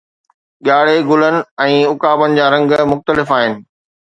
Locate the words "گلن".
1.09-1.37